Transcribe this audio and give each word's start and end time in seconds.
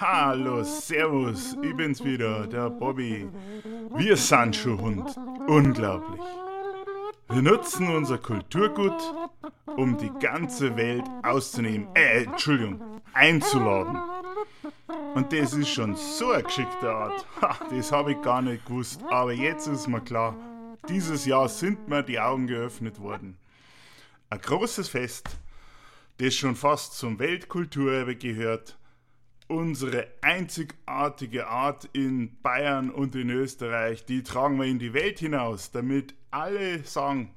Hallo, 0.00 0.64
Servus, 0.64 1.56
ich 1.62 1.76
bin's 1.76 2.02
wieder, 2.02 2.46
der 2.46 2.70
Bobby. 2.70 3.28
Wir 3.96 4.16
sind 4.16 4.56
schon 4.56 4.80
Hund. 4.80 5.16
Unglaublich. 5.46 6.20
Wir 7.28 7.42
nutzen 7.42 7.88
unser 7.88 8.18
Kulturgut, 8.18 9.14
um 9.76 9.96
die 9.96 10.10
ganze 10.20 10.76
Welt 10.76 11.04
auszunehmen, 11.22 11.88
äh, 11.94 12.24
Entschuldigung, 12.24 13.00
einzuladen. 13.12 13.98
Und 15.14 15.32
das 15.32 15.52
ist 15.52 15.68
schon 15.68 15.94
so 15.96 16.30
eine 16.30 16.42
geschickte 16.42 16.90
Art. 16.90 17.26
Ha, 17.40 17.58
das 17.70 17.92
habe 17.92 18.12
ich 18.12 18.22
gar 18.22 18.42
nicht 18.42 18.66
gewusst. 18.66 19.00
Aber 19.10 19.32
jetzt 19.32 19.68
ist 19.68 19.86
mir 19.86 20.00
klar, 20.00 20.36
dieses 20.88 21.24
Jahr 21.24 21.48
sind 21.48 21.88
mir 21.88 22.02
die 22.02 22.18
Augen 22.18 22.46
geöffnet 22.46 23.00
worden. 23.00 23.36
Ein 24.30 24.40
großes 24.40 24.88
Fest, 24.88 25.28
das 26.18 26.34
schon 26.34 26.56
fast 26.56 26.98
zum 26.98 27.18
Weltkulturerbe 27.18 28.16
gehört. 28.16 28.76
Unsere 29.46 30.08
einzigartige 30.22 31.48
Art 31.48 31.88
in 31.92 32.40
Bayern 32.40 32.90
und 32.90 33.14
in 33.14 33.28
Österreich, 33.28 34.06
die 34.06 34.22
tragen 34.22 34.58
wir 34.58 34.66
in 34.66 34.78
die 34.78 34.94
Welt 34.94 35.18
hinaus, 35.18 35.70
damit 35.70 36.14
alle 36.30 36.82
sagen, 36.84 37.34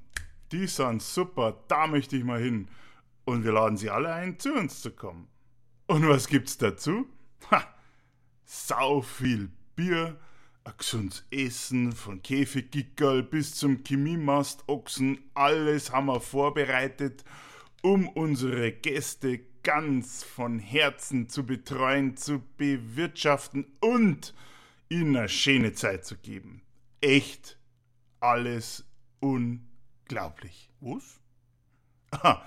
die 0.51 0.67
sind 0.67 1.01
super, 1.01 1.63
da 1.67 1.87
möchte 1.87 2.15
ich 2.15 2.23
mal 2.23 2.41
hin. 2.41 2.69
Und 3.25 3.43
wir 3.43 3.51
laden 3.51 3.75
sie 3.75 3.89
alle 3.89 4.13
ein, 4.13 4.39
zu 4.39 4.53
uns 4.53 4.81
zu 4.81 4.91
kommen. 4.91 5.27
Und 5.87 6.07
was 6.07 6.27
gibt's 6.27 6.57
dazu? 6.57 7.07
Ha, 7.51 7.63
sau 8.45 9.01
viel 9.01 9.49
Bier, 9.75 10.17
ein 10.63 10.73
gesundes 10.77 11.25
Essen, 11.29 11.91
von 11.91 12.21
Käfigickerl 12.21 13.23
bis 13.23 13.55
zum 13.55 13.83
Chemiemastochsen, 13.83 15.19
alles 15.33 15.91
haben 15.91 16.07
wir 16.07 16.21
vorbereitet, 16.21 17.25
um 17.81 18.07
unsere 18.07 18.71
Gäste 18.71 19.39
ganz 19.67 20.23
von 20.23 20.59
Herzen 20.59 21.27
zu 21.27 21.45
betreuen, 21.45 22.15
zu 22.15 22.41
bewirtschaften 22.55 23.65
und 23.81 24.33
ihnen 24.87 25.17
eine 25.17 25.27
schöne 25.27 25.73
Zeit 25.73 26.05
zu 26.05 26.15
geben. 26.15 26.61
Echt 27.01 27.59
alles 28.21 28.85
unglaublich. 29.19 30.69
Was? 30.79 31.19
Aha. 32.11 32.45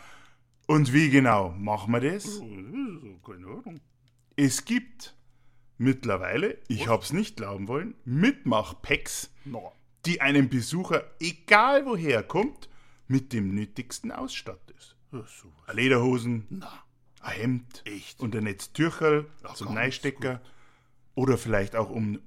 Und 0.66 0.94
wie 0.94 1.10
genau 1.10 1.50
machen 1.50 1.92
wir 1.92 2.00
das? 2.00 2.38
Keine 2.38 3.46
Ahnung. 3.48 3.80
Es 4.36 4.64
gibt 4.64 5.14
mittlerweile, 5.77 6.56
ich 6.68 6.88
hab's 6.88 7.12
nicht 7.12 7.36
glauben 7.36 7.68
wollen, 7.68 7.96
Mitmachpacks, 8.06 9.30
Na, 9.44 9.58
die 10.06 10.22
einem 10.22 10.48
Besucher, 10.48 11.05
egal 11.20 11.84
woher 11.84 12.14
er 12.14 12.22
kommt, 12.22 12.70
mit 13.08 13.34
dem 13.34 13.55
Nötigsten 13.55 14.10
ausstattet. 14.10 14.96
Lederhosen, 15.70 16.46
Na, 16.48 16.82
ein 17.20 17.32
Hemd 17.32 17.82
Echt? 17.84 18.20
und 18.20 18.34
ein 18.34 18.44
Netztürcherl 18.44 19.26
Ja, 19.42 19.54
zum 19.54 19.68
ganz 19.68 19.76
Neistecker 19.76 20.40
oder 21.14 21.38
vielleicht 21.38 21.77
auch 21.77 21.90
um, 21.90 22.20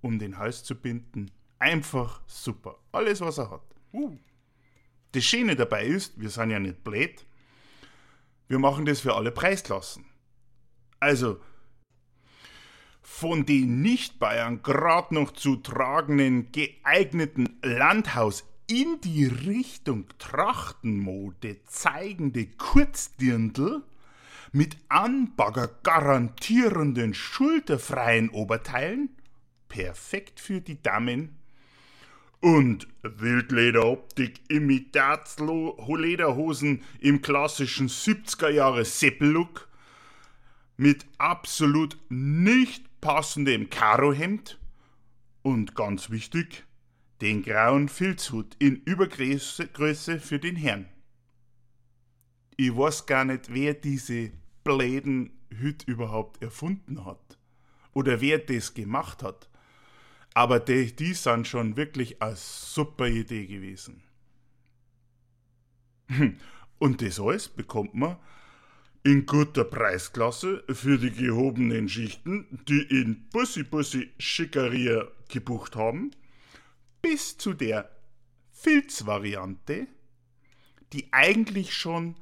um 0.00 0.18
den 0.18 0.38
Hals 0.38 0.64
zu 0.64 0.74
binden. 0.74 1.30
Einfach 1.58 2.22
super. 2.26 2.78
Alles, 2.92 3.20
was 3.20 3.38
er 3.38 3.50
hat. 3.50 3.62
uh, 3.92 4.16
Das 5.12 5.24
Schöne 5.24 5.56
dabei 5.56 5.84
ist, 5.84 6.18
wir 6.20 6.30
sind 6.30 6.50
ja 6.50 6.58
nicht 6.58 6.84
blöd, 6.84 7.26
wir 8.46 8.58
machen 8.58 8.86
das 8.86 9.00
für 9.00 9.14
alle 9.14 9.30
Preisklassen. 9.30 10.06
Also, 11.00 11.40
von 13.02 13.44
den 13.44 13.82
Nicht-Bayern 13.82 14.62
gerade 14.62 15.14
noch 15.14 15.32
zu 15.32 15.56
tragenden 15.56 16.52
geeigneten 16.52 17.58
Landhaus 17.62 18.44
in 18.66 19.00
die 19.02 19.24
Richtung 19.26 20.06
Trachtenmode 20.18 21.62
zeigende 21.64 22.46
Kurzdirndl 22.46 23.82
mit 24.52 24.76
Anbagger 24.88 25.68
garantierenden 25.82 27.14
schulterfreien 27.14 28.30
Oberteilen, 28.30 29.10
perfekt 29.68 30.40
für 30.40 30.60
die 30.60 30.82
Damen, 30.82 31.38
und 32.40 32.86
Wildlederoptik 33.02 34.42
Imitatslo-Lederhosen 34.48 36.82
im 37.00 37.20
klassischen 37.20 37.88
70er 37.88 38.50
Jahre 38.50 38.84
Seppellook? 38.84 39.66
Mit 40.76 41.04
absolut 41.18 41.98
nicht 42.08 43.00
passendem 43.00 43.70
Karohemd? 43.70 44.60
Und 45.42 45.74
ganz 45.74 46.10
wichtig, 46.10 46.62
den 47.20 47.42
grauen 47.42 47.88
Filzhut 47.88 48.54
in 48.60 48.76
Übergröße 48.76 49.66
Größe 49.66 50.20
für 50.20 50.38
den 50.38 50.54
Herrn. 50.54 50.86
Ich 52.60 52.76
weiß 52.76 53.06
gar 53.06 53.24
nicht, 53.24 53.54
wer 53.54 53.72
diese 53.72 54.32
bläden 54.64 55.30
Hüt 55.48 55.84
überhaupt 55.84 56.42
erfunden 56.42 57.04
hat 57.04 57.38
oder 57.94 58.20
wer 58.20 58.38
das 58.38 58.74
gemacht 58.74 59.22
hat. 59.22 59.48
Aber 60.34 60.58
die, 60.58 60.94
die 60.94 61.14
sind 61.14 61.46
schon 61.46 61.76
wirklich 61.76 62.20
eine 62.20 62.34
super 62.34 63.06
Idee 63.06 63.46
gewesen. 63.46 64.02
Und 66.80 67.00
das 67.00 67.20
alles 67.20 67.48
bekommt 67.48 67.94
man 67.94 68.16
in 69.04 69.24
guter 69.24 69.62
Preisklasse 69.62 70.64
für 70.68 70.98
die 70.98 71.12
gehobenen 71.12 71.88
Schichten, 71.88 72.58
die 72.68 72.82
in 72.82 73.28
Bussi 73.28 73.62
Bussi 73.62 74.10
Schickeria 74.18 75.06
gebucht 75.28 75.76
haben, 75.76 76.10
bis 77.02 77.38
zu 77.38 77.54
der 77.54 77.88
Filzvariante, 78.50 79.86
die 80.92 81.06
eigentlich 81.12 81.72
schon, 81.72 82.16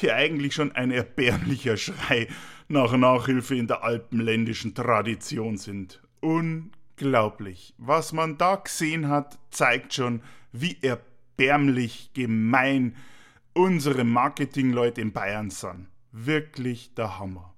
die 0.00 0.12
eigentlich 0.12 0.54
schon 0.54 0.72
ein 0.72 0.90
erbärmlicher 0.90 1.76
Schrei 1.76 2.28
nach 2.68 2.96
Nachhilfe 2.96 3.56
in 3.56 3.66
der 3.66 3.82
alpenländischen 3.82 4.74
Tradition 4.74 5.56
sind. 5.56 6.00
Unglaublich. 6.20 7.74
Was 7.78 8.12
man 8.12 8.38
da 8.38 8.56
gesehen 8.56 9.08
hat, 9.08 9.38
zeigt 9.50 9.94
schon, 9.94 10.22
wie 10.52 10.78
erbärmlich 10.80 12.12
gemein 12.14 12.96
unsere 13.52 14.04
Marketingleute 14.04 15.00
in 15.00 15.12
Bayern 15.12 15.50
sind. 15.50 15.88
Wirklich 16.12 16.94
der 16.94 17.18
Hammer. 17.18 17.54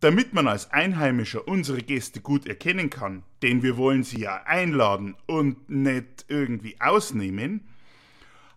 Damit 0.00 0.34
man 0.34 0.48
als 0.48 0.72
Einheimischer 0.72 1.46
unsere 1.46 1.80
Gäste 1.80 2.20
gut 2.20 2.46
erkennen 2.46 2.90
kann, 2.90 3.22
denn 3.42 3.62
wir 3.62 3.76
wollen 3.76 4.02
sie 4.02 4.20
ja 4.20 4.42
einladen 4.44 5.14
und 5.26 5.70
nicht 5.70 6.24
irgendwie 6.28 6.80
ausnehmen, 6.80 7.68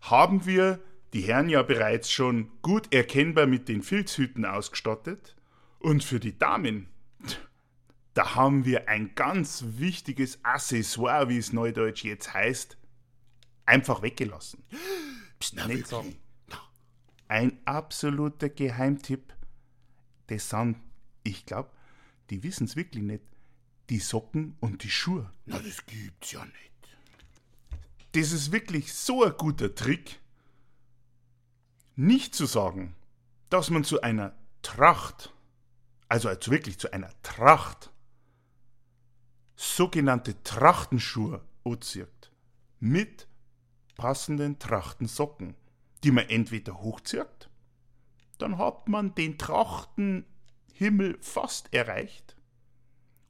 haben 0.09 0.45
wir 0.45 0.79
die 1.13 1.21
Herren 1.21 1.49
ja 1.49 1.61
bereits 1.63 2.11
schon 2.11 2.51
gut 2.61 2.93
erkennbar 2.93 3.45
mit 3.47 3.67
den 3.69 3.81
Filzhüten 3.81 4.45
ausgestattet 4.45 5.35
und 5.79 6.03
für 6.03 6.19
die 6.19 6.37
Damen, 6.37 6.87
da 8.13 8.35
haben 8.35 8.65
wir 8.65 8.87
ein 8.89 9.15
ganz 9.15 9.63
wichtiges 9.77 10.43
Accessoire, 10.43 11.29
wie 11.29 11.37
es 11.37 11.53
neudeutsch 11.53 12.03
jetzt 12.03 12.33
heißt, 12.33 12.77
einfach 13.65 14.01
weggelassen. 14.01 14.63
Psst, 15.39 15.53
na, 15.55 15.67
Nicht 15.67 15.69
wirklich? 15.69 15.87
sagen. 15.87 16.15
Na, 16.47 16.59
Ein 17.27 17.59
absoluter 17.65 18.49
Geheimtipp. 18.49 19.33
Das 20.27 20.49
sind, 20.49 20.77
ich 21.23 21.45
glaube, 21.45 21.69
die 22.29 22.43
wissen 22.43 22.65
es 22.65 22.75
wirklich 22.75 23.03
nicht, 23.03 23.23
die 23.89 23.99
Socken 23.99 24.55
und 24.59 24.83
die 24.83 24.89
Schuhe. 24.89 25.31
na, 25.45 25.59
das 25.59 25.85
gibt's 25.85 26.31
ja 26.31 26.43
nicht. 26.43 26.71
Das 28.15 28.31
ist 28.31 28.53
wirklich 28.53 28.93
so 28.93 29.25
ein 29.25 29.33
guter 29.37 29.75
Trick, 29.75 30.21
nicht 31.97 32.33
zu 32.33 32.45
sagen, 32.45 32.95
dass 33.49 33.69
man 33.69 33.83
zu 33.83 33.99
einer 33.99 34.33
Tracht, 34.61 35.33
also 36.07 36.29
als 36.29 36.49
wirklich 36.49 36.79
zu 36.79 36.93
einer 36.93 37.09
Tracht, 37.23 37.91
sogenannte 39.57 40.41
Trachtenschuhe 40.43 41.41
anzieht, 41.65 42.31
mit 42.79 43.27
passenden 43.97 44.59
Trachtensocken, 44.59 45.55
die 46.05 46.11
man 46.11 46.29
entweder 46.29 46.79
hochzieht, 46.81 47.49
dann 48.37 48.57
hat 48.57 48.87
man 48.87 49.13
den 49.15 49.37
Trachtenhimmel 49.37 51.17
fast 51.19 51.73
erreicht, 51.73 52.37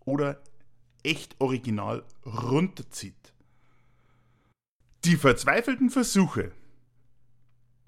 oder 0.01 0.43
echt 1.01 1.41
original 1.41 2.05
runterzieht. 2.23 3.34
Die 5.05 5.17
verzweifelten 5.17 5.91
Versuche, 5.91 6.51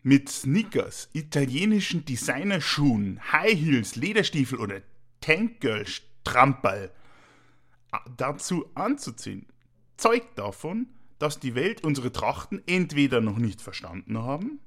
mit 0.03 0.29
Sneakers, 0.29 1.09
italienischen 1.13 2.05
Designerschuhen, 2.05 3.19
High 3.31 3.59
Heels, 3.59 3.95
Lederstiefel 3.95 4.59
oder 4.59 4.81
Tankgirl 5.19 5.87
Stramperl 5.87 6.91
dazu 8.17 8.69
anzuziehen, 8.75 9.47
zeugt 9.97 10.37
davon, 10.37 10.89
dass 11.17 11.39
die 11.39 11.55
Welt 11.55 11.83
unsere 11.83 12.11
Trachten 12.11 12.61
entweder 12.67 13.19
noch 13.19 13.39
nicht 13.39 13.61
verstanden 13.61 14.19
haben 14.19 14.59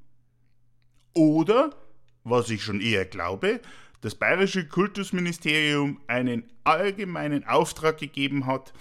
oder, 1.14 1.76
was 2.24 2.50
ich 2.50 2.64
schon 2.64 2.80
eher 2.80 3.04
glaube, 3.04 3.60
das 4.00 4.16
bayerische 4.16 4.66
Kultusministerium 4.66 6.00
einen 6.08 6.50
allgemeinen 6.64 7.44
Auftrag 7.44 7.98
gegeben 7.98 8.46
hat, 8.46 8.72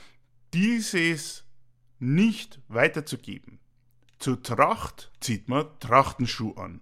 dieses 0.55 1.43
nicht 1.99 2.61
weiterzugeben. 2.67 3.59
Zur 4.19 4.41
Tracht 4.43 5.11
zieht 5.19 5.47
man 5.47 5.67
Trachtenschuh 5.79 6.53
an. 6.55 6.81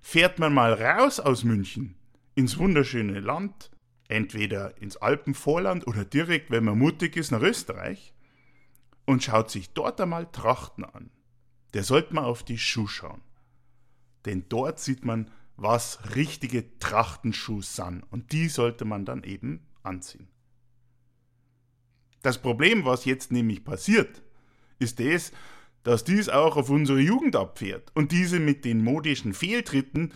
Fährt 0.00 0.38
man 0.38 0.54
mal 0.54 0.72
raus 0.72 1.20
aus 1.20 1.44
München 1.44 1.96
ins 2.34 2.56
wunderschöne 2.56 3.20
Land, 3.20 3.70
entweder 4.08 4.80
ins 4.80 4.96
Alpenvorland 4.96 5.86
oder 5.86 6.04
direkt, 6.04 6.50
wenn 6.50 6.64
man 6.64 6.78
mutig 6.78 7.16
ist, 7.16 7.30
nach 7.30 7.42
Österreich 7.42 8.14
und 9.04 9.24
schaut 9.24 9.50
sich 9.50 9.70
dort 9.70 10.00
einmal 10.00 10.26
Trachten 10.30 10.84
an. 10.84 11.10
Der 11.74 11.82
sollte 11.82 12.14
mal 12.14 12.24
auf 12.24 12.42
die 12.42 12.58
Schuhe 12.58 12.88
schauen. 12.88 13.22
Denn 14.24 14.44
dort 14.48 14.80
sieht 14.80 15.04
man, 15.04 15.30
was 15.56 16.14
richtige 16.14 16.78
Trachtenschuhe 16.78 17.62
sind. 17.62 18.04
Und 18.10 18.32
die 18.32 18.48
sollte 18.48 18.84
man 18.84 19.04
dann 19.04 19.24
eben 19.24 19.66
anziehen. 19.82 20.28
Das 22.22 22.38
Problem, 22.38 22.84
was 22.84 23.04
jetzt 23.04 23.32
nämlich 23.32 23.64
passiert, 23.64 24.22
ist 24.78 25.00
das, 25.00 25.32
dass 25.82 26.04
dies 26.04 26.28
auch 26.28 26.56
auf 26.56 26.70
unsere 26.70 27.00
Jugend 27.00 27.36
abfährt 27.36 27.90
und 27.94 28.12
diese 28.12 28.40
mit 28.40 28.64
den 28.64 28.82
modischen 28.82 29.32
Fehltritten 29.32 30.12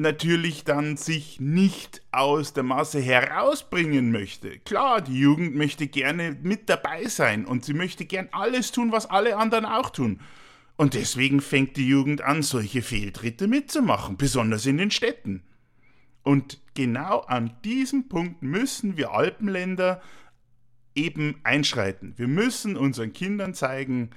natürlich 0.00 0.64
dann 0.64 0.96
sich 0.96 1.38
nicht 1.40 2.02
aus 2.10 2.54
der 2.54 2.62
Masse 2.62 3.00
herausbringen 3.00 4.10
möchte. 4.10 4.58
Klar, 4.60 5.02
die 5.02 5.18
Jugend 5.18 5.54
möchte 5.54 5.86
gerne 5.86 6.36
mit 6.42 6.68
dabei 6.68 7.04
sein 7.06 7.44
und 7.44 7.64
sie 7.64 7.74
möchte 7.74 8.06
gern 8.06 8.28
alles 8.32 8.72
tun, 8.72 8.92
was 8.92 9.06
alle 9.06 9.36
anderen 9.36 9.66
auch 9.66 9.90
tun. 9.90 10.20
Und 10.76 10.94
deswegen 10.94 11.42
fängt 11.42 11.76
die 11.76 11.86
Jugend 11.86 12.22
an, 12.22 12.42
solche 12.42 12.80
Fehltritte 12.80 13.46
mitzumachen, 13.46 14.16
besonders 14.16 14.64
in 14.64 14.78
den 14.78 14.90
Städten. 14.90 15.42
Und 16.22 16.60
genau 16.74 17.20
an 17.20 17.52
diesem 17.64 18.08
Punkt 18.08 18.42
müssen 18.42 18.96
wir 18.96 19.12
Alpenländer 19.12 20.00
eben 20.94 21.40
einschreiten. 21.44 22.14
Wir 22.16 22.28
müssen 22.28 22.76
unseren 22.76 23.12
Kindern 23.12 23.54
zeigen, 23.54 24.10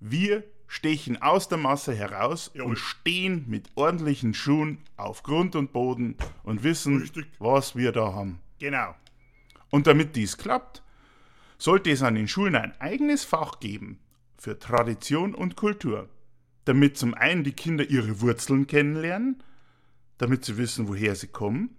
wir 0.00 0.44
stechen 0.66 1.22
aus 1.22 1.48
der 1.48 1.58
Masse 1.58 1.94
heraus 1.94 2.50
Jawohl. 2.54 2.70
und 2.70 2.78
stehen 2.78 3.44
mit 3.48 3.70
ordentlichen 3.76 4.34
Schuhen 4.34 4.78
auf 4.96 5.22
Grund 5.22 5.54
und 5.56 5.72
Boden 5.72 6.16
und 6.42 6.64
wissen, 6.64 6.98
Richtig. 6.98 7.26
was 7.38 7.76
wir 7.76 7.92
da 7.92 8.12
haben. 8.12 8.40
Genau. 8.58 8.94
Und 9.70 9.86
damit 9.86 10.16
dies 10.16 10.36
klappt, 10.36 10.82
sollte 11.58 11.90
es 11.90 12.02
an 12.02 12.14
den 12.14 12.28
Schulen 12.28 12.56
ein 12.56 12.78
eigenes 12.80 13.24
Fach 13.24 13.60
geben 13.60 13.98
für 14.36 14.58
Tradition 14.58 15.34
und 15.34 15.56
Kultur, 15.56 16.08
damit 16.64 16.96
zum 16.96 17.14
einen 17.14 17.44
die 17.44 17.52
Kinder 17.52 17.88
ihre 17.88 18.20
Wurzeln 18.20 18.66
kennenlernen, 18.66 19.42
damit 20.18 20.44
sie 20.44 20.56
wissen, 20.56 20.88
woher 20.88 21.14
sie 21.14 21.28
kommen, 21.28 21.76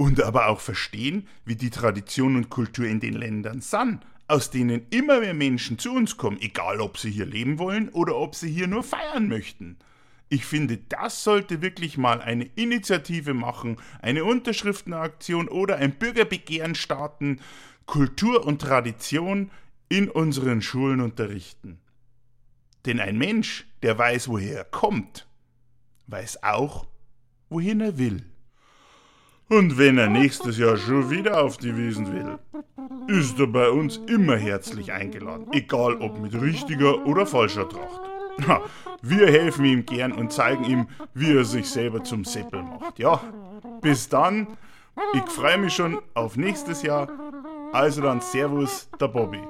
und 0.00 0.22
aber 0.22 0.48
auch 0.48 0.60
verstehen, 0.60 1.28
wie 1.44 1.56
die 1.56 1.68
Tradition 1.68 2.34
und 2.34 2.48
Kultur 2.48 2.86
in 2.86 3.00
den 3.00 3.12
Ländern 3.12 3.60
sind, 3.60 4.00
aus 4.28 4.48
denen 4.48 4.86
immer 4.88 5.20
mehr 5.20 5.34
Menschen 5.34 5.78
zu 5.78 5.92
uns 5.92 6.16
kommen, 6.16 6.40
egal 6.40 6.80
ob 6.80 6.96
sie 6.96 7.10
hier 7.10 7.26
leben 7.26 7.58
wollen 7.58 7.90
oder 7.90 8.16
ob 8.16 8.34
sie 8.34 8.50
hier 8.50 8.66
nur 8.66 8.82
feiern 8.82 9.28
möchten. 9.28 9.76
Ich 10.30 10.46
finde, 10.46 10.78
das 10.78 11.22
sollte 11.22 11.60
wirklich 11.60 11.98
mal 11.98 12.22
eine 12.22 12.46
Initiative 12.54 13.34
machen, 13.34 13.76
eine 14.00 14.24
Unterschriftenaktion 14.24 15.48
oder 15.48 15.76
ein 15.76 15.92
Bürgerbegehren 15.92 16.74
starten, 16.74 17.38
Kultur 17.84 18.46
und 18.46 18.62
Tradition 18.62 19.50
in 19.90 20.08
unseren 20.08 20.62
Schulen 20.62 21.02
unterrichten. 21.02 21.78
Denn 22.86 23.00
ein 23.00 23.18
Mensch, 23.18 23.66
der 23.82 23.98
weiß, 23.98 24.28
woher 24.28 24.56
er 24.56 24.64
kommt, 24.64 25.28
weiß 26.06 26.42
auch, 26.42 26.86
wohin 27.50 27.82
er 27.82 27.98
will. 27.98 28.24
Und 29.50 29.78
wenn 29.78 29.98
er 29.98 30.08
nächstes 30.08 30.58
Jahr 30.58 30.76
schon 30.76 31.10
wieder 31.10 31.42
auf 31.42 31.56
die 31.56 31.76
Wiesen 31.76 32.12
will, 32.12 32.38
ist 33.08 33.38
er 33.40 33.48
bei 33.48 33.68
uns 33.68 33.96
immer 33.96 34.36
herzlich 34.36 34.92
eingeladen, 34.92 35.48
egal 35.50 35.96
ob 35.96 36.20
mit 36.20 36.40
richtiger 36.40 37.04
oder 37.04 37.26
falscher 37.26 37.68
Tracht. 37.68 38.00
Wir 39.02 39.26
helfen 39.26 39.64
ihm 39.64 39.84
gern 39.84 40.12
und 40.12 40.32
zeigen 40.32 40.64
ihm, 40.64 40.86
wie 41.14 41.32
er 41.32 41.44
sich 41.44 41.68
selber 41.68 42.04
zum 42.04 42.24
Seppel 42.24 42.62
macht. 42.62 43.00
Ja, 43.00 43.20
bis 43.82 44.08
dann. 44.08 44.46
Ich 45.14 45.28
freue 45.28 45.58
mich 45.58 45.74
schon 45.74 45.98
auf 46.14 46.36
nächstes 46.36 46.82
Jahr. 46.82 47.08
Also 47.72 48.02
dann 48.02 48.20
Servus, 48.20 48.88
der 49.00 49.08
Bobby. 49.08 49.40